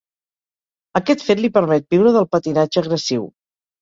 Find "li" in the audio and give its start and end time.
1.43-1.51